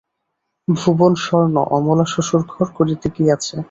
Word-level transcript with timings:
ভুবন 0.67 1.13
স্বর্ণ 1.23 1.55
অমলা 1.77 2.05
শ্বশুরঘর 2.13 2.67
করিতে 2.77 3.07
গিয়াছে। 3.15 3.55